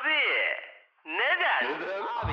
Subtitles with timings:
[0.00, 0.16] Abi
[1.06, 1.80] neden?
[2.22, 2.32] Abi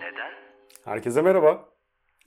[0.00, 0.32] neden?
[0.84, 1.68] Herkese merhaba.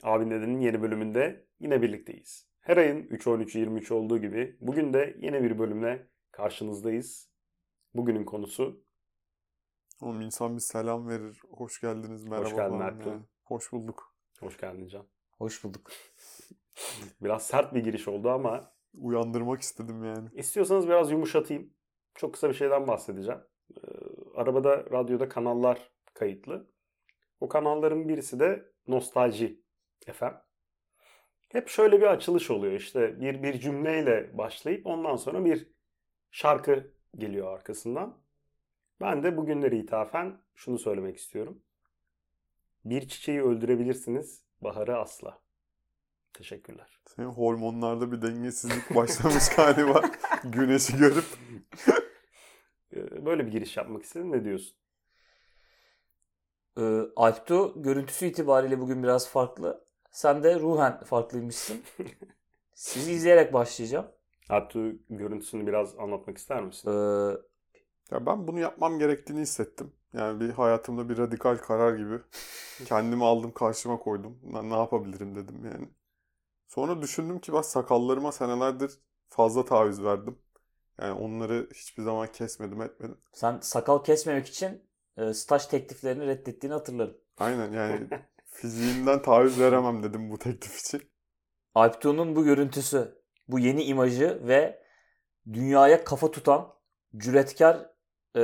[0.02, 2.48] Abi Neden'in yeni bölümünde yine birlikteyiz.
[2.60, 7.30] Her ayın 3-13-23 olduğu gibi bugün de yine bir bölümle karşınızdayız.
[7.94, 8.84] Bugünün konusu
[10.02, 11.40] Oğlum insan bir selam verir.
[11.50, 13.10] Hoş geldiniz, merhaba geldin falan Ertuğrul.
[13.10, 13.22] yani.
[13.44, 14.14] Hoş bulduk.
[14.40, 15.06] hoş geldin Can.
[15.38, 15.90] Hoş bulduk.
[17.20, 20.28] Biraz sert bir giriş oldu ama Uyandırmak istedim yani.
[20.32, 21.72] istiyorsanız biraz yumuşatayım.
[22.14, 23.40] Çok kısa bir şeyden bahsedeceğim.
[23.76, 23.80] Ee,
[24.34, 26.70] arabada, radyoda kanallar kayıtlı.
[27.40, 29.62] O kanalların birisi de Nostalji
[30.12, 30.34] FM.
[31.48, 35.72] Hep şöyle bir açılış oluyor işte bir bir cümleyle başlayıp ondan sonra bir
[36.30, 38.18] şarkı geliyor arkasından.
[39.00, 41.62] Ben de bugünlere ithafen şunu söylemek istiyorum.
[42.84, 45.47] Bir çiçeği öldürebilirsiniz, baharı asla.
[46.38, 47.00] Teşekkürler.
[47.06, 50.02] Senin hormonlarda bir dengesizlik başlamış galiba.
[50.44, 51.24] Güneşi görüp.
[52.96, 54.32] Ee, Böyle bir giriş yapmak istedim.
[54.32, 54.76] Ne diyorsun?
[56.78, 59.84] Ee, Alptu görüntüsü itibariyle bugün biraz farklı.
[60.10, 61.82] Sen de ruhen farklıymışsın.
[62.74, 64.06] Sizi izleyerek başlayacağım.
[64.48, 64.78] Hatta
[65.10, 66.90] görüntüsünü biraz anlatmak ister misin?
[66.90, 67.36] Ee,
[68.10, 69.92] Ya ben bunu yapmam gerektiğini hissettim.
[70.12, 72.18] Yani bir hayatımda bir radikal karar gibi.
[72.84, 74.38] Kendimi aldım karşıma koydum.
[74.54, 75.88] Ben ne yapabilirim dedim yani.
[76.68, 78.92] Sonra düşündüm ki ben sakallarıma senelerdir
[79.28, 80.38] fazla taviz verdim.
[81.00, 83.18] Yani onları hiçbir zaman kesmedim etmedim.
[83.32, 84.82] sen sakal kesmemek için
[85.16, 87.16] e, staj tekliflerini reddettiğini hatırlarım.
[87.38, 88.08] Aynen yani
[88.44, 91.02] fiziğimden taviz veremem dedim bu teklif için.
[91.74, 94.82] Alptu'nun bu görüntüsü, bu yeni imajı ve
[95.52, 96.74] dünyaya kafa tutan
[97.16, 97.90] cüretkar
[98.36, 98.42] e,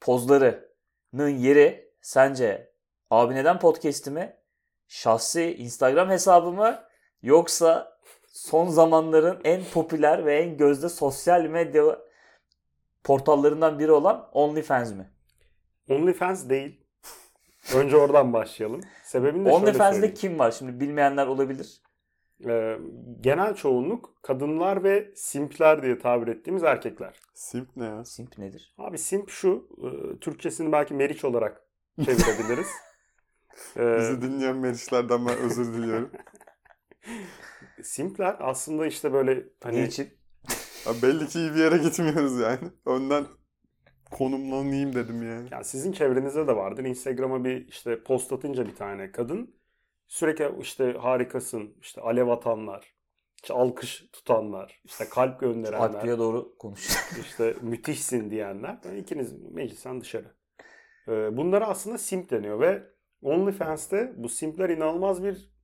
[0.00, 2.72] pozlarının yeri sence
[3.10, 4.36] Abi Neden Podcast'i mi?
[4.88, 6.85] Şahsi Instagram hesabı mı?
[7.26, 11.98] Yoksa son zamanların en popüler ve en gözde sosyal medya
[13.04, 15.10] portallarından biri olan OnlyFans mi?
[15.88, 16.80] OnlyFans değil.
[17.74, 18.80] Önce oradan başlayalım.
[19.04, 20.50] Sebebini de şöyle OnlyFans'de kim var?
[20.50, 21.82] Şimdi bilmeyenler olabilir.
[22.46, 22.78] Ee,
[23.20, 27.20] genel çoğunluk kadınlar ve simpler diye tabir ettiğimiz erkekler.
[27.34, 28.04] Simp ne ya?
[28.04, 28.74] Simp nedir?
[28.78, 31.62] Abi simp şu, e, Türkçesini belki meriç olarak
[32.04, 32.66] çevirebiliriz.
[33.76, 36.10] Ee, Bizi dinleyen meriçlerden ben özür diliyorum.
[37.82, 40.08] simpler aslında işte böyle hani Niçin?
[40.86, 42.70] Ya belli ki iyi bir yere gitmiyoruz yani.
[42.86, 43.26] Önden
[44.10, 45.48] konumlanayım dedim yani.
[45.50, 46.84] Yani sizin çevrenizde de vardır.
[46.84, 49.56] Instagram'a bir işte post atınca bir tane kadın
[50.08, 52.94] sürekli işte harikasın, işte alev atanlar,
[53.42, 56.96] işte alkış tutanlar, işte kalp gönderenler, Alptu'ya doğru konuş.
[57.20, 58.78] işte müthişsin diyenler.
[58.84, 60.36] Yani ikiniz meclisten dışarı.
[61.08, 62.82] Ee, bunlara aslında simp deniyor ve
[63.22, 65.55] OnlyFans'te bu simpler inanılmaz bir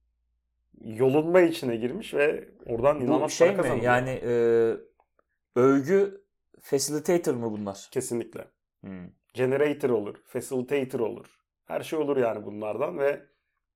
[0.81, 3.63] yolunma içine girmiş ve oradan Bu inanılmaz şey para mi?
[3.63, 3.85] kazanıyor.
[3.85, 4.33] Yani e,
[5.57, 6.25] övgü
[6.61, 7.89] facilitator mı bunlar?
[7.91, 8.45] Kesinlikle.
[8.81, 9.07] Hmm.
[9.35, 11.27] generator olur, facilitator olur.
[11.65, 13.23] Her şey olur yani bunlardan ve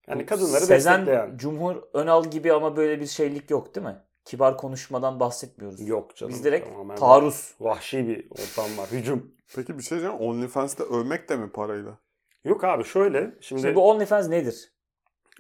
[0.09, 1.37] yani Bu kadınları Sezen destekleyen.
[1.37, 3.97] Cumhur Önal gibi ama böyle bir şeylik yok değil mi?
[4.25, 5.89] Kibar konuşmadan bahsetmiyoruz.
[5.89, 6.33] Yok canım.
[6.33, 7.55] Biz direkt tamamen taarruz.
[7.61, 8.89] Vahşi bir ortam var.
[8.91, 9.35] Hücum.
[9.57, 10.21] Peki bir şey diyeceğim.
[10.21, 11.99] OnlyFans'te övmek de mi parayla?
[12.45, 13.35] Yok abi şöyle.
[13.41, 14.73] Şimdi, Şimdi bu OnlyFans nedir?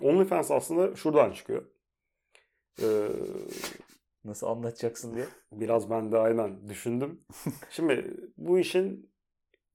[0.01, 1.63] OnlyFans aslında şuradan çıkıyor.
[2.83, 3.09] Ee,
[4.25, 5.27] Nasıl anlatacaksın diye.
[5.53, 7.21] biraz ben de aynen düşündüm.
[7.71, 9.11] Şimdi bu işin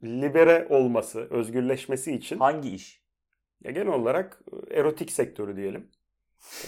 [0.03, 3.01] libere olması, özgürleşmesi için Hangi iş?
[3.63, 5.91] ya genel olarak e, erotik sektörü diyelim.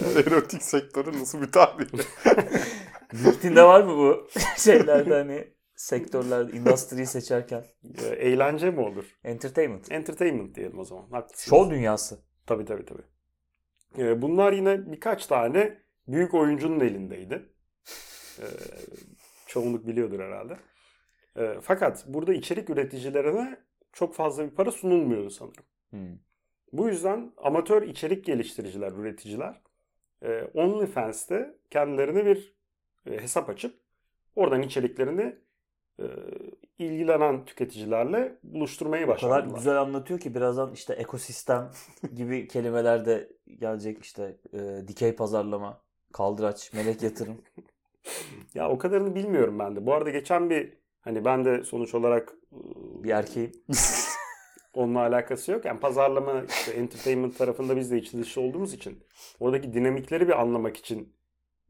[0.00, 1.90] Erotik sektörü nasıl bir tabir?
[3.14, 7.64] LinkedIn'de var mı bu şeylerde hani sektörler, industry'yi seçerken?
[8.02, 9.04] E, eğlence mi olur?
[9.24, 9.92] Entertainment.
[9.92, 11.10] Entertainment diyelim o zaman.
[11.10, 11.48] Haklısınız.
[11.48, 12.18] Show dünyası.
[12.46, 13.02] Tabii tabii tabii.
[13.98, 15.78] Ee, bunlar yine birkaç tane
[16.08, 17.48] büyük oyuncunun elindeydi.
[18.38, 18.44] Ee,
[19.46, 20.56] çoğunluk biliyordur herhalde.
[21.36, 23.60] Ee, fakat burada içerik üreticilerine
[23.92, 25.64] çok fazla bir para sunulmuyordu sanırım.
[25.90, 26.18] Hmm.
[26.72, 29.60] Bu yüzden amatör içerik geliştiriciler, üreticiler
[30.24, 32.54] e, OnlyFans'te kendilerine bir
[33.06, 33.80] e, hesap açıp
[34.36, 35.36] oradan içeriklerini
[36.00, 36.04] e,
[36.78, 39.56] ilgilenen tüketicilerle buluşturmayı O kadar başardılar.
[39.56, 41.70] güzel anlatıyor ki birazdan işte ekosistem
[42.14, 43.28] gibi kelimeler de
[43.60, 45.80] gelecek işte e, dikey pazarlama,
[46.12, 47.36] kaldıraç, melek yatırım.
[48.54, 49.86] Ya o kadarını bilmiyorum ben de.
[49.86, 52.56] Bu arada geçen bir hani ben de sonuç olarak e,
[53.04, 53.52] Bir erkeğim.
[54.74, 55.64] onunla alakası yok.
[55.64, 58.98] Yani pazarlama, işte entertainment tarafında biz de içli dışlı olduğumuz için
[59.40, 61.12] oradaki dinamikleri bir anlamak için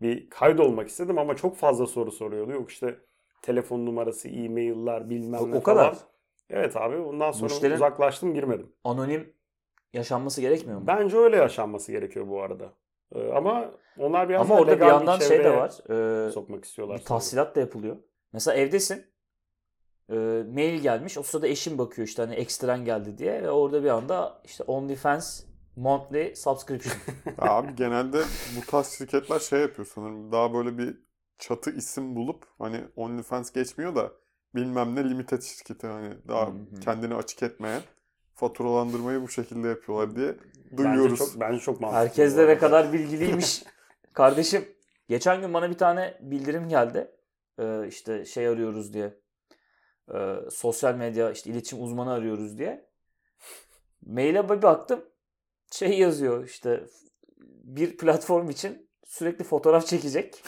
[0.02, 2.52] bir kaydolmak istedim ama çok fazla soru soruyordu.
[2.52, 2.96] Yok işte
[3.44, 5.94] telefon numarası, e-mailler bilmem O- ne o kadar.
[5.94, 5.96] falan.
[6.50, 8.72] Evet abi bundan sonra uzaklaştım girmedim.
[8.84, 9.32] Anonim
[9.92, 10.86] yaşanması gerekmiyor mu?
[10.86, 12.72] Bence öyle yaşanması gerekiyor bu arada.
[13.14, 15.90] Ee, ama onlar biraz Ama da orada bir yandan şey de var.
[16.26, 16.98] Ee, Sokmak istiyorlar.
[16.98, 17.96] bir tahsilat da yapılıyor.
[18.32, 19.06] Mesela evdesin.
[20.10, 20.14] Ee,
[20.52, 21.18] mail gelmiş.
[21.18, 25.44] O sırada eşim bakıyor işte hani ekstren geldi diye ve orada bir anda işte OnlyFans
[25.76, 26.94] monthly subscription.
[27.38, 28.22] Abi genelde
[28.56, 30.32] bu tarz şirketler şey yapıyor sanırım.
[30.32, 31.03] Daha böyle bir
[31.38, 34.12] çatı isim bulup hani OnlyFans geçmiyor da
[34.54, 36.80] bilmem ne limited şirketi hani daha Hı hı.
[36.80, 37.82] kendini açık etmeyen
[38.34, 40.36] faturalandırmayı bu şekilde yapıyorlar diye
[40.72, 41.18] Bence duyuyoruz.
[41.18, 42.00] çok, bence çok mantıklı.
[42.00, 43.62] Herkes de ne kadar bilgiliymiş.
[44.12, 44.68] Kardeşim
[45.08, 47.10] geçen gün bana bir tane bildirim geldi.
[47.58, 49.18] Ee, işte şey arıyoruz diye.
[50.14, 52.86] Ee, sosyal medya işte iletişim uzmanı arıyoruz diye.
[54.06, 55.04] Maile bir baktım.
[55.72, 56.86] Şey yazıyor işte
[57.64, 60.42] bir platform için sürekli fotoğraf çekecek.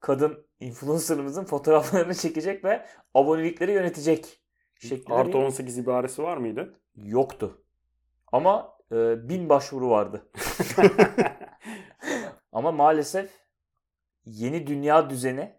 [0.00, 4.40] Kadın influencer'ımızın fotoğraflarını çekecek ve abonelikleri yönetecek
[4.80, 6.74] şeklinde Artı bir 18 ibaresi var mıydı?
[6.96, 7.64] yoktu.
[8.32, 10.28] Ama e, bin başvuru vardı.
[12.52, 13.30] Ama maalesef
[14.24, 15.56] yeni dünya düzeni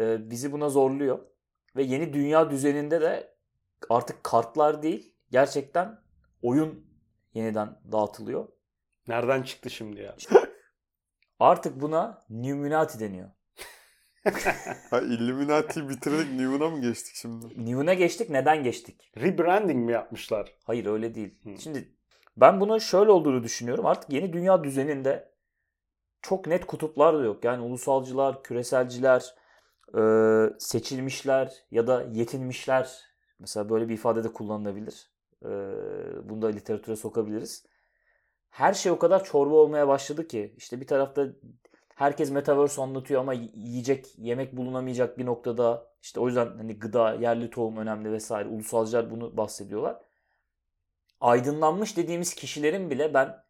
[0.00, 1.18] e, bizi buna zorluyor.
[1.76, 3.34] Ve yeni dünya düzeninde de
[3.90, 5.98] artık kartlar değil gerçekten
[6.42, 6.86] oyun
[7.34, 8.48] yeniden dağıtılıyor.
[9.08, 10.16] Nereden çıktı şimdi ya?
[11.40, 13.30] Artık buna Numinati deniyor.
[14.90, 17.70] Ha Illuminati'yi bitirdik Newman'a mı geçtik şimdi?
[17.70, 19.12] Numen'e geçtik neden geçtik?
[19.16, 20.54] Rebranding mi yapmışlar?
[20.64, 21.34] Hayır öyle değil.
[21.44, 21.58] Hı.
[21.58, 21.94] Şimdi
[22.36, 23.86] ben bunun şöyle olduğunu düşünüyorum.
[23.86, 25.32] Artık yeni dünya düzeninde
[26.22, 27.44] çok net kutuplar da yok.
[27.44, 29.34] Yani ulusalcılar, küreselciler,
[29.98, 30.00] e,
[30.58, 33.00] seçilmişler ya da yetinmişler.
[33.38, 35.10] Mesela böyle bir ifade de kullanılabilir.
[35.42, 35.48] E,
[36.28, 37.66] bunu da literatüre sokabiliriz.
[38.54, 41.26] Her şey o kadar çorba olmaya başladı ki işte bir tarafta
[41.94, 47.50] herkes metaverse anlatıyor ama yiyecek yemek bulunamayacak bir noktada işte o yüzden hani gıda, yerli
[47.50, 48.48] tohum önemli vesaire.
[48.48, 50.00] Ulusalcılar bunu bahsediyorlar.
[51.20, 53.44] Aydınlanmış dediğimiz kişilerin bile ben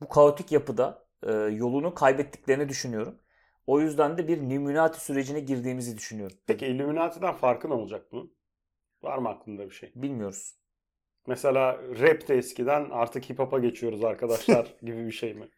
[0.00, 3.18] bu kaotik yapıda e, yolunu kaybettiklerini düşünüyorum.
[3.66, 6.36] O yüzden de bir Illuminati sürecine girdiğimizi düşünüyorum.
[6.46, 8.34] Peki Illuminati'den farkı ne olacak bunun?
[9.02, 9.92] Var mı aklında bir şey?
[9.94, 10.58] Bilmiyoruz.
[11.28, 15.48] Mesela rap de eskiden artık hip hop'a geçiyoruz arkadaşlar gibi bir şey mi?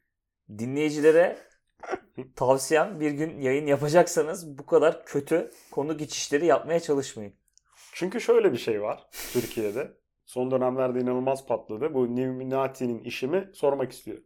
[0.59, 1.39] Dinleyicilere
[2.37, 7.35] tavsiyem bir gün yayın yapacaksanız bu kadar kötü konu geçişleri yapmaya çalışmayın.
[7.93, 9.93] Çünkü şöyle bir şey var Türkiye'de.
[10.27, 11.95] Son dönemlerde inanılmaz patladı.
[11.95, 14.19] Bu Illuminati'nin işimi sormak istiyor.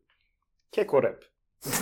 [0.73, 1.25] Keko rap.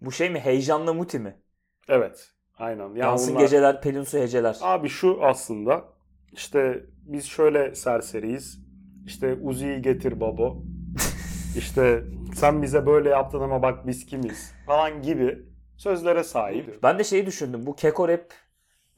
[0.00, 0.40] Bu şey mi?
[0.40, 1.42] Heyecanla muti mi?
[1.88, 2.30] Evet.
[2.58, 2.82] Aynen.
[2.82, 4.58] Yani Yansın geceler, pelunsu heceler.
[4.60, 5.99] Abi şu aslında
[6.32, 8.60] işte biz şöyle serseriyiz.
[9.06, 10.62] İşte Uzi'yi getir babo.
[11.56, 12.04] İşte
[12.34, 15.46] sen bize böyle yaptın ama bak biz kimiz falan gibi
[15.76, 16.82] sözlere sahip.
[16.82, 17.66] Ben de şeyi düşündüm.
[17.66, 18.32] Bu keko rap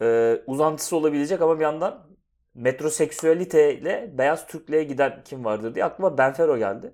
[0.00, 2.06] e, uzantısı olabilecek ama bir yandan
[2.54, 6.92] metroseksüelite ile beyaz Türklüğe giden kim vardır diye aklıma Benfero geldi.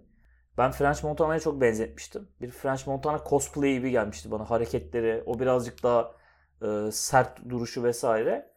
[0.58, 2.28] Ben French Montana'ya çok benzetmiştim.
[2.40, 4.50] Bir French Montana cosplay gibi gelmişti bana.
[4.50, 6.12] Hareketleri, o birazcık daha
[6.62, 8.50] e, sert duruşu vesaire.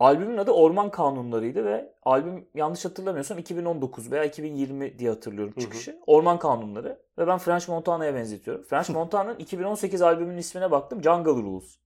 [0.00, 5.60] Albümün adı Orman Kanunları'ydı ve albüm yanlış hatırlamıyorsam 2019 veya 2020 diye hatırlıyorum Hı hı.
[5.60, 5.98] çıkışı.
[6.06, 8.62] Orman Kanunları ve ben French Montana'ya benzetiyorum.
[8.62, 11.02] French Montana'nın 2018 albümünün ismine baktım.
[11.02, 11.76] Jungle Rules.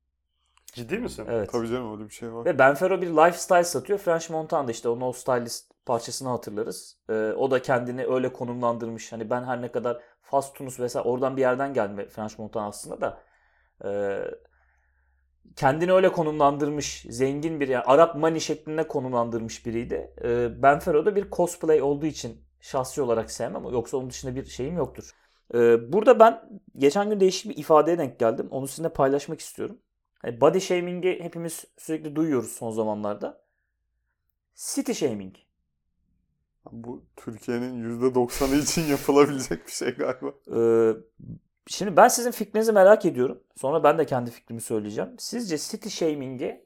[0.72, 1.26] Ciddi misin?
[1.30, 1.52] Evet.
[1.52, 2.44] Tabii canım öyle bir şey var.
[2.44, 3.98] Ve Benfero bir lifestyle satıyor.
[3.98, 6.98] French Montana işte o No Stylist parçasını hatırlarız.
[7.10, 9.12] Ee, o da kendini öyle konumlandırmış.
[9.12, 13.00] Hani ben her ne kadar Fas Tunus vesaire oradan bir yerden gelme French Montana aslında
[13.00, 13.18] da
[13.84, 14.20] e,
[15.56, 17.06] kendini öyle konumlandırmış.
[17.10, 20.14] Zengin bir yani Arap money şeklinde konumlandırmış biriydi.
[20.24, 23.64] E, Benfero da bir cosplay olduğu için şahsi olarak sevmem.
[23.64, 25.10] Yoksa onun dışında bir şeyim yoktur.
[25.54, 28.48] E, burada ben geçen gün değişik bir ifadeye denk geldim.
[28.50, 29.78] Onu sizinle paylaşmak istiyorum.
[30.22, 33.44] Hani body shaming'i hepimiz sürekli duyuyoruz son zamanlarda.
[34.54, 35.36] City shaming.
[36.72, 40.32] Bu Türkiye'nin %90'ı için yapılabilecek bir şey galiba.
[40.56, 40.96] Ee,
[41.66, 43.40] şimdi ben sizin fikrinizi merak ediyorum.
[43.56, 45.10] Sonra ben de kendi fikrimi söyleyeceğim.
[45.18, 46.64] Sizce city shaming'i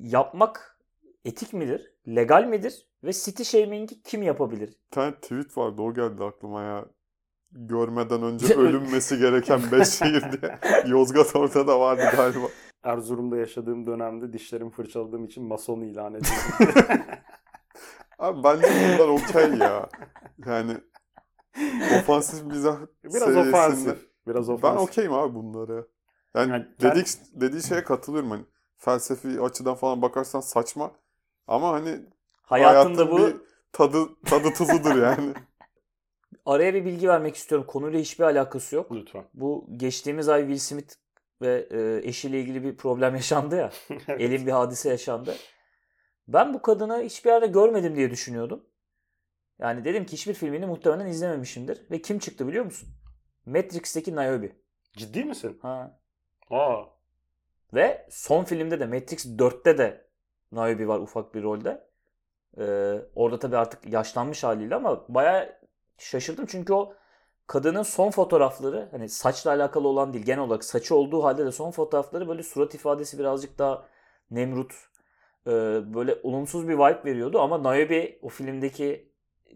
[0.00, 0.78] yapmak
[1.24, 1.92] etik midir?
[2.08, 2.86] Legal midir?
[3.04, 4.68] Ve city shaming'i kim yapabilir?
[4.68, 6.84] Bir tane tweet vardı o geldi aklıma ya.
[7.52, 10.58] Görmeden önce ölünmesi gereken 5 şehir diye.
[10.86, 12.46] Yozgat ortada vardı galiba.
[12.82, 16.30] Erzurum'da yaşadığım dönemde dişlerimi fırçaladığım için mason ilan edildi.
[18.18, 19.88] Abi bence bunlar okey ya.
[20.46, 20.76] Yani
[21.90, 23.48] ofansif mizah Biraz seviyesinde.
[23.48, 24.08] ofansif.
[24.26, 24.90] Biraz Ben ofansif.
[24.90, 25.86] okeyim abi bunlara.
[26.36, 28.44] Yani, Yani dedik, dediği şeye katılıyorum hani.
[28.78, 30.92] Felsefi açıdan falan bakarsan saçma.
[31.46, 32.00] Ama hani
[32.42, 33.36] Hayatında hayatın bu bir
[33.72, 35.34] tadı tadı tuzudur yani.
[36.46, 37.66] araya bir bilgi vermek istiyorum.
[37.66, 38.92] Konuyla hiçbir alakası yok.
[38.92, 39.24] Lütfen.
[39.34, 40.94] Bu geçtiğimiz ay Will Smith
[41.42, 43.70] ve e, eşiyle ilgili bir problem yaşandı ya.
[44.08, 44.20] Evet.
[44.20, 45.34] Elin bir hadise yaşandı.
[46.28, 48.64] Ben bu kadını hiçbir yerde görmedim diye düşünüyordum.
[49.58, 51.90] Yani dedim ki hiçbir filmini muhtemelen izlememişimdir.
[51.90, 52.88] Ve kim çıktı biliyor musun?
[53.46, 54.56] Matrix'teki Niobe.
[54.92, 55.58] Ciddi misin?
[55.62, 56.00] Ha.
[56.50, 56.84] Aa.
[57.74, 60.06] Ve son filmde de Matrix 4'te de
[60.52, 61.88] Niobe var ufak bir rolde.
[62.58, 65.58] Ee, orada tabii artık yaşlanmış haliyle ama bayağı
[65.98, 66.94] şaşırdım çünkü o
[67.46, 71.70] kadının son fotoğrafları hani saçla alakalı olan değil genel olarak saçı olduğu halde de son
[71.70, 73.86] fotoğrafları böyle surat ifadesi birazcık daha
[74.30, 74.72] Nemrut
[75.46, 75.50] e,
[75.94, 79.13] böyle olumsuz bir vibe veriyordu ama Niobe o filmdeki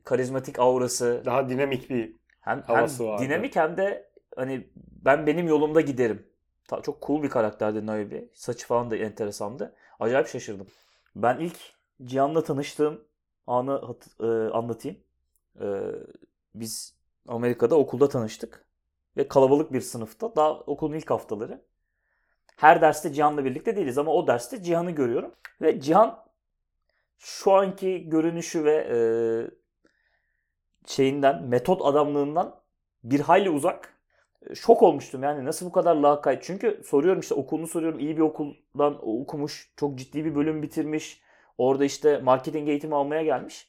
[0.09, 3.23] karizmatik aurası Daha dinamik bir hem, hem havası vardı.
[3.23, 4.67] dinamik hem de hani
[5.05, 6.27] ben benim yolumda giderim.
[6.69, 8.25] Ta- Çok cool bir karakterdi Niobe.
[8.35, 9.75] Saçı falan da enteresandı.
[10.01, 10.67] Acayip şaşırdım.
[11.17, 11.57] Ben ilk
[12.05, 13.05] Cihan'la tanıştığım
[13.47, 14.97] anı e, anlatayım.
[15.61, 15.67] E,
[16.55, 16.95] biz
[17.29, 18.65] Amerika'da okulda tanıştık.
[19.17, 20.37] Ve kalabalık bir sınıfta.
[20.37, 21.61] Daha okulun ilk haftaları.
[22.57, 25.35] Her derste Cihan'la birlikte değiliz ama o derste Cihan'ı görüyorum.
[25.61, 26.25] Ve Cihan
[27.19, 28.99] şu anki görünüşü ve e,
[30.89, 32.57] şeyinden, metot adamlığından
[33.05, 33.95] bir hayli uzak.
[34.51, 36.43] E, Şok olmuştum yani nasıl bu kadar lakayt.
[36.43, 38.01] Çünkü soruyorum işte okulunu soruyorum.
[38.01, 39.73] iyi bir okuldan okumuş.
[39.77, 41.21] Çok ciddi bir bölüm bitirmiş.
[41.59, 43.69] Orada işte marketing eğitimi almaya gelmiş.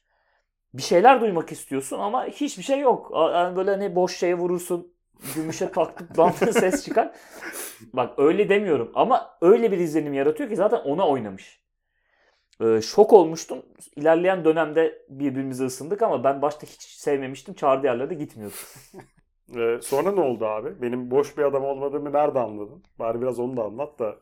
[0.73, 3.11] Bir şeyler duymak istiyorsun ama hiçbir şey yok.
[3.15, 4.93] Yani böyle hani boş şeye vurursun.
[5.35, 7.11] Gümüşe taktık bantı ses çıkar.
[7.93, 11.61] Bak öyle demiyorum ama öyle bir izlenim yaratıyor ki zaten ona oynamış.
[12.61, 13.65] Ee, şok olmuştum.
[13.95, 17.53] İlerleyen dönemde birbirimize ısındık ama ben başta hiç sevmemiştim.
[17.53, 18.57] Çağırdığı yerlere de gitmiyordum.
[19.55, 20.81] Ee, sonra ne oldu abi?
[20.81, 22.83] Benim boş bir adam olmadığımı nerede anladın?
[22.99, 24.15] Bari biraz onu da anlat da.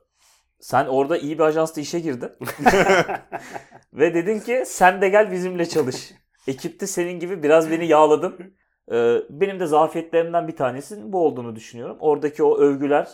[0.60, 2.30] Sen orada iyi bir ajansta işe girdin.
[3.94, 6.14] Ve dedin ki sen de gel bizimle çalış.
[6.48, 8.56] Ekipte senin gibi biraz beni yağladın.
[8.92, 11.98] Ee, benim de zafiyetlerimden bir tanesinin bu olduğunu düşünüyorum.
[12.00, 13.08] Oradaki o övgüler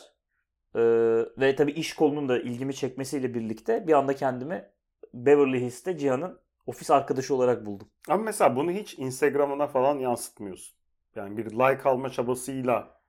[0.75, 0.81] e,
[1.37, 4.69] ve tabii iş kolunun da ilgimi çekmesiyle birlikte bir anda kendimi
[5.13, 7.87] Beverly Hills'te Cihan'ın ofis arkadaşı olarak buldum.
[8.09, 10.75] Ama mesela bunu hiç Instagram'ına falan yansıtmıyorsun.
[11.15, 13.01] Yani bir like alma çabasıyla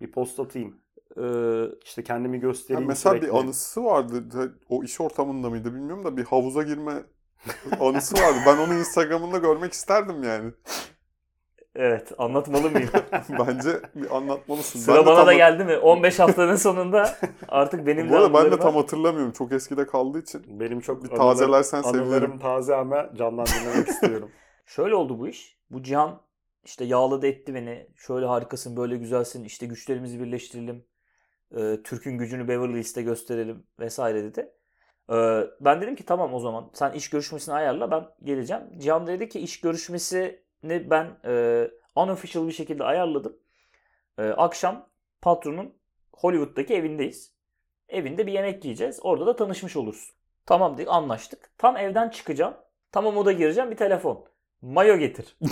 [0.00, 0.80] bir post atayım.
[1.18, 3.26] Ee, İşte kendimi göstereyim mesela sürekli.
[3.28, 4.54] bir anısı vardı.
[4.68, 7.02] O iş ortamında mıydı bilmiyorum da bir havuza girme
[7.80, 8.38] anısı vardı.
[8.46, 10.52] Ben onu Instagram'ında görmek isterdim yani.
[11.76, 12.90] Evet anlatmalı mıyım?
[13.38, 14.78] Bence bir anlatmalısın.
[14.78, 15.76] Sıra Ben de bana tam- da geldi mi?
[15.78, 17.14] 15 haftanın sonunda
[17.48, 19.32] artık benim Bu arada ben de tam hatırlamıyorum.
[19.32, 20.60] Çok eskide kaldığı için.
[20.60, 22.38] Benim çok Bir anılarım- tazelersen anılarım sevinirim.
[22.38, 24.30] taze ama canlandırmak istiyorum.
[24.66, 25.58] Şöyle oldu bu iş.
[25.70, 26.20] Bu Cihan
[26.64, 27.86] işte yağladı etti beni.
[27.96, 29.44] Şöyle harikasın, böyle güzelsin.
[29.44, 30.84] İşte güçlerimizi birleştirelim.
[31.56, 34.52] Ee, Türk'ün gücünü Beverly Hills'te gösterelim vesaire dedi.
[35.12, 38.62] Ee, ben dedim ki tamam o zaman sen iş görüşmesini ayarla ben geleceğim.
[38.78, 39.60] Cihan dedi ki iş
[40.62, 43.36] görüşmesini ben e, unofficial bir şekilde ayarladım.
[44.18, 44.88] Ee, akşam
[45.20, 45.74] patronun
[46.12, 47.32] Hollywood'daki evindeyiz.
[47.88, 49.00] Evinde bir yemek yiyeceğiz.
[49.02, 50.12] Orada da tanışmış oluruz.
[50.46, 51.50] Tamam dedik anlaştık.
[51.58, 52.54] Tam evden çıkacağım.
[52.92, 54.26] Tam o moda gireceğim bir telefon.
[54.62, 55.36] Mayo getir.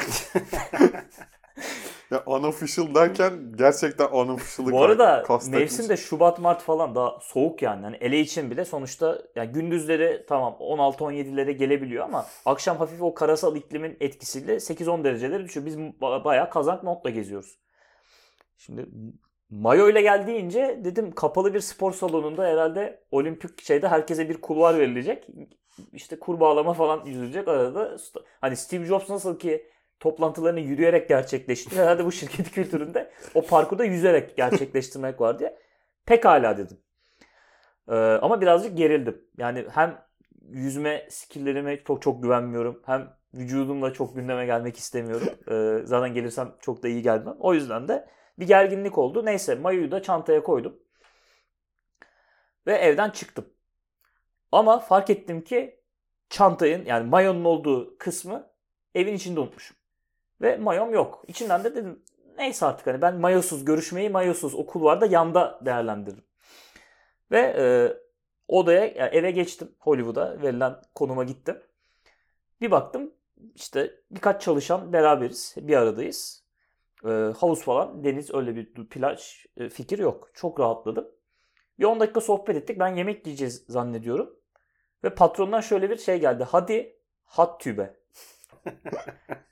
[2.10, 7.84] Ya unofficial derken gerçekten unofficial'ı Bu arada mevsim de Şubat Mart falan daha soğuk yani.
[7.84, 13.56] yani ele için bile sonuçta yani gündüzleri tamam 16-17'lere gelebiliyor ama akşam hafif o karasal
[13.56, 15.66] iklimin etkisiyle 8-10 derecelere düşüyor.
[15.66, 17.58] Biz ba- bayağı kazak montla geziyoruz.
[18.58, 18.86] Şimdi
[19.50, 24.78] mayo ile gel deyince dedim kapalı bir spor salonunda herhalde olimpik şeyde herkese bir kulvar
[24.78, 25.26] verilecek.
[25.92, 27.96] İşte kurbağalama falan yüzülecek arada.
[28.40, 29.66] Hani Steve Jobs nasıl ki
[30.00, 31.82] toplantılarını yürüyerek gerçekleştiriyor.
[31.82, 35.58] Herhalde bu şirket kültüründe o parkurda yüzerek gerçekleştirmek var diye.
[36.06, 36.78] Pekala dedim.
[37.88, 39.24] Ee, ama birazcık gerildim.
[39.38, 39.98] Yani hem
[40.48, 42.82] yüzme skilllerime çok çok güvenmiyorum.
[42.86, 45.28] Hem vücudumla çok gündeme gelmek istemiyorum.
[45.50, 47.36] Ee, zaten gelirsem çok da iyi gelmem.
[47.38, 49.24] O yüzden de bir gerginlik oldu.
[49.24, 50.78] Neyse mayoyu da çantaya koydum.
[52.66, 53.46] Ve evden çıktım.
[54.52, 55.80] Ama fark ettim ki
[56.28, 58.50] çantayın yani mayonun olduğu kısmı
[58.94, 59.79] evin içinde unutmuşum.
[60.40, 61.24] Ve mayom yok.
[61.28, 62.02] İçinden de dedim
[62.38, 66.24] neyse artık hani ben mayosuz görüşmeyi mayosuz okul var da yanda değerlendiririm.
[67.30, 67.64] Ve e,
[68.48, 71.62] odaya yani eve geçtim Hollywood'a verilen konuma gittim.
[72.60, 73.14] Bir baktım
[73.54, 76.44] işte birkaç çalışan beraberiz bir aradayız.
[77.04, 80.30] E, havuz falan deniz öyle bir plaj e, fikir yok.
[80.34, 81.08] Çok rahatladım.
[81.78, 82.78] Bir 10 dakika sohbet ettik.
[82.78, 84.36] Ben yemek yiyeceğiz zannediyorum.
[85.04, 86.44] Ve patrondan şöyle bir şey geldi.
[86.44, 87.96] Hadi hat tübe.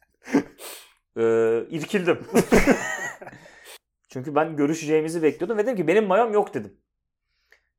[1.17, 2.27] ee, irkildim.
[4.09, 6.77] Çünkü ben görüşeceğimizi bekliyordum ve dedim ki benim mayom yok dedim.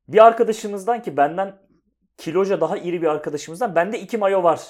[0.08, 1.58] Bir arkadaşımızdan ki benden
[2.16, 4.60] kiloca daha iri bir arkadaşımızdan bende iki mayo var.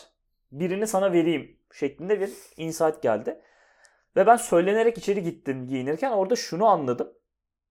[0.52, 3.40] Birini sana vereyim şeklinde bir insight geldi.
[4.17, 7.12] Ve ben söylenerek içeri gittim giyinirken orada şunu anladım.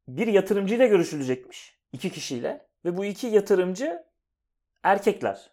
[0.07, 1.79] Bir yatırımcıyla görüşülecekmiş.
[1.93, 2.67] iki kişiyle.
[2.85, 4.03] Ve bu iki yatırımcı
[4.83, 5.51] erkekler.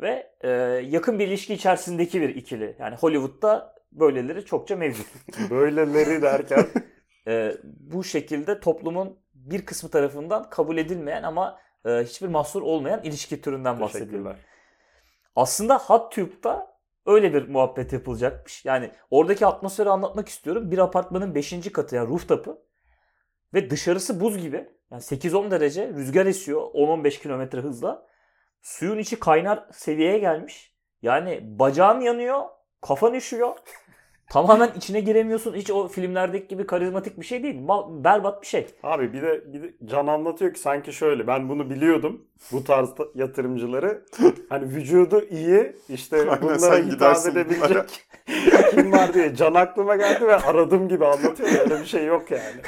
[0.00, 0.48] Ve e,
[0.88, 2.76] yakın bir ilişki içerisindeki bir ikili.
[2.78, 5.06] Yani Hollywood'da böyleleri çokça mevcut.
[5.50, 6.66] Böyleleri derken
[7.28, 13.40] Ee, bu şekilde toplumun bir kısmı tarafından kabul edilmeyen ama e, hiçbir mahsur olmayan ilişki
[13.40, 14.24] türünden bahsediyorum.
[14.24, 14.36] teşekkürler.
[15.36, 18.64] Aslında Hot Tube'da öyle bir muhabbet yapılacakmış.
[18.64, 20.70] Yani oradaki atmosferi anlatmak istiyorum.
[20.70, 21.72] Bir apartmanın 5.
[21.72, 22.62] katı yani rooftop'ı
[23.54, 24.68] ve dışarısı buz gibi.
[24.90, 28.06] Yani 8-10 derece rüzgar esiyor 10-15 kilometre hızla.
[28.62, 30.74] Suyun içi kaynar seviyeye gelmiş.
[31.02, 32.44] Yani bacağın yanıyor,
[32.80, 33.56] kafan üşüyor.
[34.30, 35.54] Tamamen içine giremiyorsun.
[35.54, 37.60] Hiç o filmlerdeki gibi karizmatik bir şey değil.
[37.60, 38.66] Mal- berbat bir şey.
[38.82, 42.88] Abi bir de, bir de Can anlatıyor ki sanki şöyle ben bunu biliyordum bu tarz
[43.14, 44.04] yatırımcıları
[44.48, 48.06] hani vücudu iyi işte Aynen, bunlara hitap edebilecek
[48.70, 52.60] kim var diye Can aklıma geldi ve aradım gibi anlatıyor öyle bir şey yok yani.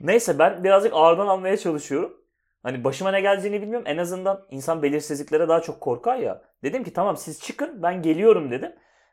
[0.00, 2.16] Neyse ben birazcık ağırdan almaya çalışıyorum.
[2.66, 3.86] Hani başıma ne geleceğini bilmiyorum.
[3.88, 6.42] En azından insan belirsizliklere daha çok korkar ya.
[6.62, 8.72] Dedim ki tamam siz çıkın ben geliyorum dedim.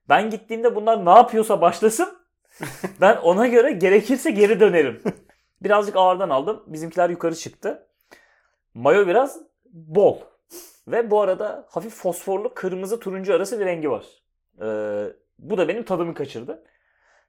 [0.09, 2.17] Ben gittiğimde bunlar ne yapıyorsa başlasın.
[3.01, 5.01] ben ona göre gerekirse geri dönerim.
[5.63, 6.63] Birazcık ağırdan aldım.
[6.67, 7.87] Bizimkiler yukarı çıktı.
[8.73, 10.17] Mayo biraz bol.
[10.87, 14.05] Ve bu arada hafif fosforlu kırmızı turuncu arası bir rengi var.
[14.61, 16.63] Ee, bu da benim tadımı kaçırdı.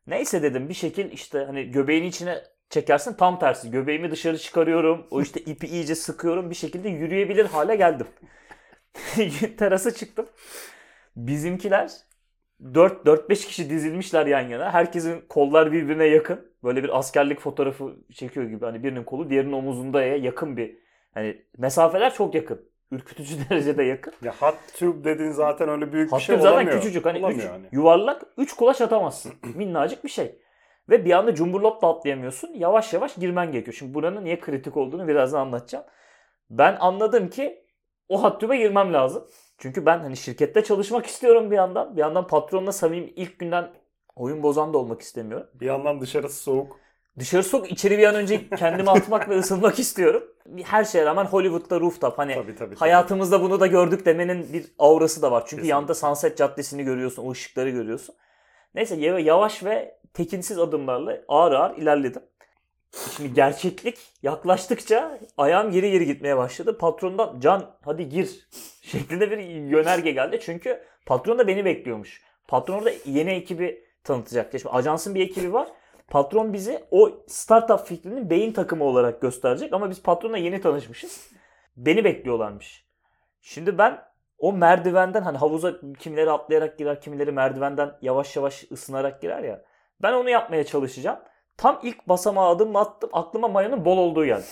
[0.07, 3.71] Neyse dedim bir şekil işte hani göbeğin içine çekersin tam tersi.
[3.71, 5.07] Göbeğimi dışarı çıkarıyorum.
[5.11, 6.51] O işte ipi iyice sıkıyorum.
[6.51, 8.07] Bir şekilde yürüyebilir hale geldim.
[9.59, 10.27] Terasa çıktım.
[11.17, 11.91] Bizimkiler
[12.63, 14.73] 4-5 kişi dizilmişler yan yana.
[14.73, 16.53] Herkesin kollar birbirine yakın.
[16.65, 18.65] Böyle bir askerlik fotoğrafı çekiyor gibi.
[18.65, 20.77] Hani birinin kolu diğerinin omuzunda yakın bir.
[21.15, 22.69] Hani mesafeler çok yakın.
[22.91, 24.13] Ürkütücü derecede yakın.
[24.23, 26.81] Ya hot tube dediğin zaten öyle büyük bir Hatta şey zaten olamıyor.
[26.81, 27.67] küçücük hani üç, yani.
[27.73, 29.33] yuvarlak 3 kulaç atamazsın.
[29.55, 30.39] Minnacık bir şey.
[30.89, 32.55] Ve bir anda cumburlop da atlayamıyorsun.
[32.55, 33.75] Yavaş yavaş girmen gerekiyor.
[33.75, 35.85] Şimdi buranın niye kritik olduğunu birazdan anlatacağım.
[36.51, 37.65] Ben anladım ki
[38.09, 39.25] o hattübe girmem lazım.
[39.59, 41.97] Çünkü ben hani şirkette çalışmak istiyorum bir yandan.
[41.97, 43.71] Bir yandan patronla samimi ilk günden
[44.17, 45.47] oyun bozan da olmak istemiyorum.
[45.55, 46.77] Bir yandan dışarısı soğuk.
[47.19, 50.23] Dışarı sok içeri bir an önce kendimi atmak ve ısınmak istiyorum.
[50.65, 52.57] Her şeye rağmen Hollywood'da rooftop hani Tabii tabii.
[52.59, 52.77] tabii.
[52.77, 55.41] Hayatımızda bunu da gördük demenin bir aurası da var.
[55.41, 55.71] Çünkü Kesinlikle.
[55.71, 58.15] yanda Sunset Caddesi'ni görüyorsun, o ışıkları görüyorsun.
[58.75, 62.23] Neyse ya- yavaş ve tekinsiz adımlarla ağır ağır ilerledim.
[63.17, 66.79] Şimdi gerçeklik yaklaştıkça ayağım geri geri gitmeye başladı.
[66.79, 68.49] Patrondan can hadi gir
[68.83, 70.41] şeklinde bir yönerge geldi.
[70.43, 72.23] Çünkü patron da beni bekliyormuş.
[72.49, 74.51] Patron orada yeni ekibi tanıtacak.
[74.53, 75.69] Şimdi ajansın bir ekibi var.
[76.09, 81.31] Patron bizi o startup fikrinin beyin takımı olarak gösterecek ama biz patronla yeni tanışmışız.
[81.77, 82.85] Beni bekliyorlarmış.
[83.43, 84.03] Şimdi ben
[84.39, 89.65] o merdivenden hani havuza kimileri atlayarak girer, kimileri merdivenden yavaş yavaş ısınarak girer ya.
[90.03, 91.19] Ben onu yapmaya çalışacağım.
[91.57, 93.11] Tam ilk basamağa adım attım.
[93.13, 94.45] Aklıma mayonun bol olduğu geldi.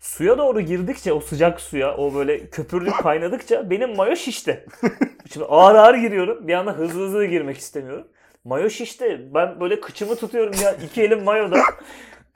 [0.00, 4.66] Suya doğru girdikçe o sıcak suya o böyle köpürlük kaynadıkça benim mayo şişti.
[5.32, 6.48] Şimdi ağır ağır giriyorum.
[6.48, 8.08] Bir anda hızlı hızlı girmek istemiyorum.
[8.44, 9.28] Mayo şişti.
[9.34, 11.60] Ben böyle kıçımı tutuyorum ya iki elim mayoda.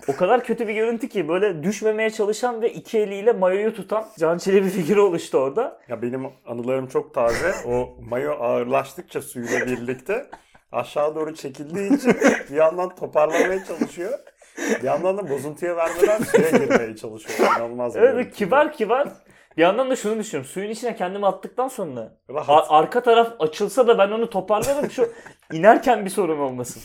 [0.08, 4.38] O kadar kötü bir görüntü ki böyle düşmemeye çalışan ve iki eliyle mayoyu tutan Can
[4.38, 5.80] Çelebi figürü oluştu orada.
[5.88, 7.52] Ya benim anılarım çok taze.
[7.66, 10.26] O mayo ağırlaştıkça suyla birlikte
[10.72, 12.16] aşağı doğru çekildiği için
[12.50, 14.18] bir yandan toparlamaya çalışıyor.
[14.58, 17.50] Bir yandan da bozuntuya vermeden suya girmeye çalışıyor.
[17.56, 19.08] İnanılmaz bir Evet kibar kibar.
[19.56, 20.50] Bir yandan da şunu düşünüyorum.
[20.50, 22.48] Suyun içine kendimi attıktan sonra Rahat.
[22.70, 24.90] ar- arka taraf açılsa da ben onu toparlarım.
[24.90, 25.12] Şu
[25.52, 26.82] inerken bir sorun olmasın.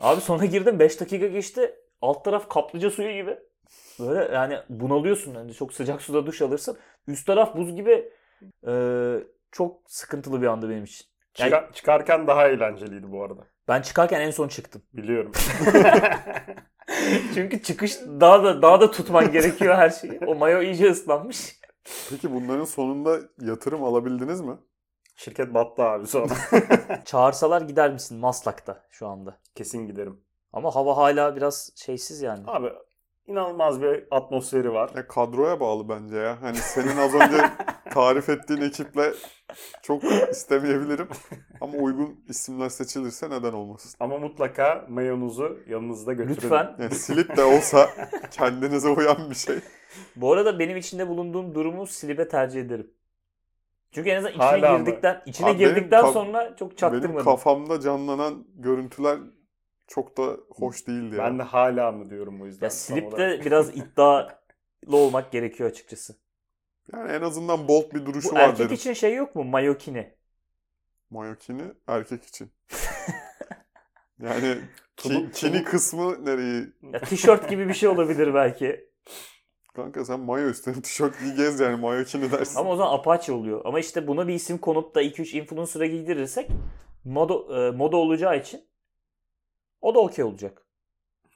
[0.00, 1.74] Abi sonra girdim 5 dakika geçti.
[2.02, 3.38] Alt taraf kaplıca suyu gibi.
[4.00, 5.34] Böyle yani bunalıyorsun.
[5.34, 6.78] Yani çok sıcak suda duş alırsın.
[7.08, 8.12] Üst taraf buz gibi.
[8.68, 9.14] Ee,
[9.52, 11.06] çok sıkıntılı bir andı benim için.
[11.38, 13.40] Yani Çıkar- çıkarken daha eğlenceliydi bu arada.
[13.68, 14.82] ben çıkarken en son çıktım.
[14.92, 15.32] Biliyorum.
[17.34, 20.20] Çünkü çıkış daha da daha da tutman gerekiyor her şeyi.
[20.26, 21.56] O mayo iyice ıslanmış.
[22.10, 24.56] Peki bunların sonunda yatırım alabildiniz mi?
[25.16, 26.34] Şirket battı abi sonra.
[27.04, 29.38] Çağırsalar gider misin Maslak'ta şu anda?
[29.54, 30.20] Kesin giderim.
[30.52, 32.42] Ama hava hala biraz şeysiz yani.
[32.46, 32.72] Abi
[33.26, 34.90] inanılmaz bir atmosferi var.
[34.96, 36.42] Ya kadroya bağlı bence ya.
[36.42, 37.36] Hani senin az önce
[37.90, 39.12] tarif ettiğin ekiple
[39.82, 41.08] çok istemeyebilirim.
[41.60, 43.92] Ama uygun isimler seçilirse neden olmasın?
[44.00, 46.36] Ama mutlaka mayonuzu yanınızda götürün.
[46.36, 46.76] Lütfen.
[46.78, 47.90] Yani silip de olsa
[48.30, 49.56] kendinize uyan bir şey.
[50.16, 52.90] Bu arada benim içinde bulunduğum durumu silibe tercih ederim.
[53.92, 54.84] Çünkü en azından içine Hala mı?
[54.84, 57.24] girdikten içine Abi benim girdikten kaf- sonra çok Benim çaktırmadım.
[57.24, 59.18] kafamda canlanan görüntüler
[59.86, 61.24] çok da hoş değildi ya.
[61.24, 62.66] Ben de hala mı diyorum o yüzden.
[62.66, 64.28] ya silip de biraz iddialı
[64.90, 66.16] olmak gerekiyor açıkçası.
[66.92, 69.44] Yani en azından bold bir duruşu Bu var erkek için şey yok mu?
[69.44, 70.14] Mayokini.
[71.10, 72.50] Mayokini erkek için.
[74.20, 74.58] yani
[74.96, 76.66] ki, kini kısmı nereyi?
[76.92, 78.90] Ya tişört gibi bir şey olabilir belki.
[79.74, 82.58] Kanka sen mayo üstüne tişört giy gez yani mayokini dersin.
[82.60, 83.62] Ama o zaman Apache oluyor.
[83.64, 86.50] Ama işte buna bir isim konup da 2-3 influencer'a giydirirsek
[87.04, 88.68] moda, e, moda olacağı için
[89.80, 90.66] o da okey olacak.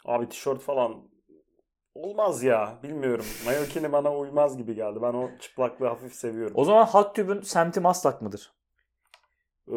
[0.04, 1.09] Abi tişört falan
[2.02, 2.78] olmaz ya.
[2.82, 3.24] Bilmiyorum.
[3.46, 4.98] Mayokini bana uymaz gibi geldi.
[5.02, 6.52] Ben o çıplaklığı hafif seviyorum.
[6.56, 8.52] O zaman Hattüb'ün semti Maslak mıdır?
[9.68, 9.72] Ee,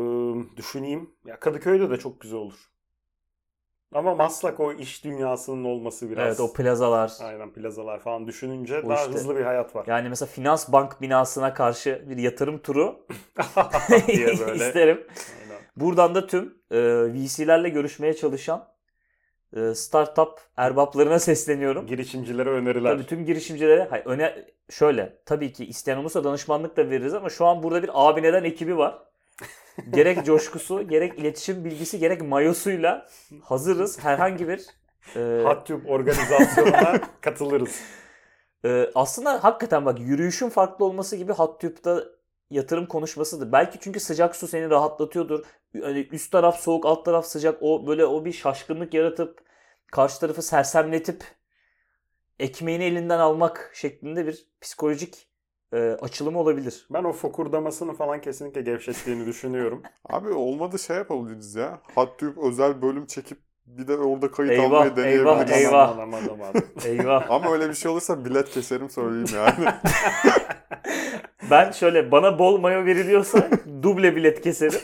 [0.57, 1.15] düşüneyim.
[1.25, 2.69] Ya Kadıköy'de de çok güzel olur.
[3.93, 6.27] Ama Maslak o iş dünyasının olması biraz.
[6.27, 7.13] Evet o plazalar.
[7.21, 9.13] Aynen plazalar falan düşününce O daha işte.
[9.13, 9.85] hızlı bir hayat var.
[9.87, 13.07] Yani mesela finans bank binasına karşı bir yatırım turu
[14.07, 14.53] diye böyle.
[14.67, 15.07] isterim.
[15.41, 15.61] Aynen.
[15.75, 16.77] Buradan da tüm e,
[17.13, 18.72] VC'lerle görüşmeye çalışan
[19.75, 21.87] startup erbaplarına sesleniyorum.
[21.87, 22.91] Girişimcilere öneriler.
[22.93, 27.45] Tabii tüm girişimcilere hayır, öne şöyle tabii ki isteyen olursa danışmanlık da veririz ama şu
[27.45, 28.99] an burada bir abi neden ekibi var.
[29.93, 33.07] gerek coşkusu, gerek iletişim bilgisi, gerek mayosuyla
[33.43, 33.99] hazırız.
[34.03, 34.61] Herhangi bir
[35.15, 37.81] e, Hattüp organizasyonuna katılırız.
[38.65, 41.95] e, aslında hakikaten bak yürüyüşün farklı olması gibi Hattüp'te
[42.53, 43.51] yatırım konuşmasıdır.
[43.51, 45.45] Belki çünkü sıcak su seni rahatlatıyordur.
[45.81, 47.57] Hani üst taraf soğuk, alt taraf sıcak.
[47.61, 49.39] O böyle o bir şaşkınlık yaratıp
[49.91, 51.23] karşı tarafı sersemletip
[52.39, 55.27] ekmeğini elinden almak şeklinde bir psikolojik
[55.73, 56.87] e, açılımı olabilir.
[56.89, 59.83] Ben o fokurdamasını falan kesinlikle gevşettiğini düşünüyorum.
[60.09, 61.81] Abi olmadı şey yapabiliriz ya.
[61.95, 65.51] Hattüp özel bölüm çekip bir de orada kayıt Eyvah, almayı deneyebiliriz.
[65.51, 66.85] eyvah, eyvah.
[66.85, 67.31] Eyvah.
[67.31, 69.73] Ama öyle bir şey olursa bilet keserim söyleyeyim yani.
[71.51, 73.49] Ben şöyle bana bol mayo veriliyorsa
[73.83, 74.79] duble bilet keserim.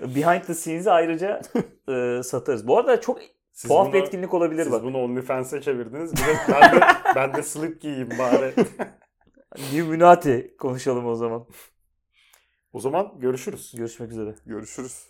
[0.00, 1.40] Behind the scenes'i ayrıca
[1.88, 2.68] e, satarız.
[2.68, 3.18] Bu arada çok
[3.52, 4.82] Siz tuhaf bunu- bir etkinlik olabilir Siz bak.
[4.84, 6.12] bunu OnlyFans'e çevirdiniz.
[6.12, 6.80] Bir de ben de,
[7.16, 8.54] ben de slip giyeyim bari.
[9.72, 11.46] Illuminati konuşalım o zaman.
[12.72, 13.72] O zaman görüşürüz.
[13.76, 14.34] Görüşmek üzere.
[14.46, 15.02] Görüşürüz.